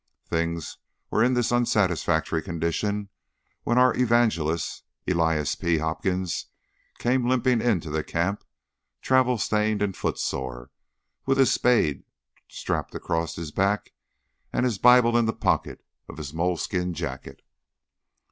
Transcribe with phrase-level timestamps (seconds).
[0.25, 0.79] Things
[1.11, 3.09] were in this unsatisfactory condition
[3.61, 5.77] when our evangelist, Elias B.
[5.77, 6.47] Hopkins,
[6.97, 8.43] came limping into the camp,
[9.03, 10.71] travel stained and footsore,
[11.27, 12.03] with his spade
[12.47, 13.93] strapped across his back,
[14.51, 17.43] and his Bible in the pocket of his moleskin jacket.